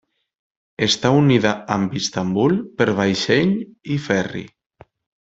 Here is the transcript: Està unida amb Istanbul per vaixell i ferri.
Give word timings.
Està 0.85 1.11
unida 1.17 1.51
amb 1.75 1.93
Istanbul 2.01 2.55
per 2.79 2.87
vaixell 3.01 3.53
i 3.97 4.03
ferri. 4.11 4.43